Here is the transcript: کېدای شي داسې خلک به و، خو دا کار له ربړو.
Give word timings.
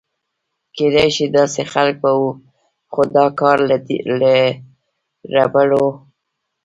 کېدای 0.75 1.07
شي 1.15 1.25
داسې 1.37 1.61
خلک 1.73 1.95
به 2.03 2.11
و، 2.19 2.23
خو 2.91 3.01
دا 3.15 3.25
کار 3.39 3.57
له 4.21 4.33
ربړو. 5.35 5.87